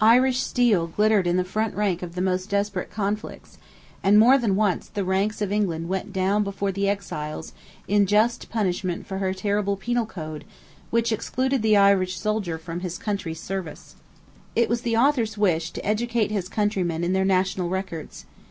Irish 0.00 0.40
steel 0.40 0.86
glittered 0.86 1.26
in 1.26 1.36
the 1.36 1.44
front 1.44 1.74
rank 1.74 2.00
of 2.02 2.14
the 2.14 2.22
most 2.22 2.48
desperate 2.48 2.90
conflicts, 2.90 3.58
and 4.02 4.18
more 4.18 4.38
than 4.38 4.56
once 4.56 4.88
the 4.88 5.04
ranks 5.04 5.42
of 5.42 5.52
England 5.52 5.90
went 5.90 6.10
down 6.10 6.42
before 6.42 6.72
"the 6.72 6.88
Exiles," 6.88 7.52
in 7.86 8.06
just 8.06 8.48
punishment 8.48 9.06
for 9.06 9.18
her 9.18 9.34
terrible 9.34 9.76
penal 9.76 10.06
code 10.06 10.46
which 10.88 11.12
excluded 11.12 11.60
the 11.60 11.76
Irish 11.76 12.18
soldier 12.18 12.56
from 12.56 12.80
his 12.80 12.96
country's 12.96 13.40
service. 13.40 13.94
It 14.56 14.70
was 14.70 14.80
the 14.80 14.96
Author's 14.96 15.36
wish 15.36 15.70
to 15.72 15.84
educate 15.84 16.30
his 16.30 16.48
countrymen 16.48 17.04
in 17.04 17.12
their 17.12 17.26
national 17.26 17.68
records. 17.68 18.24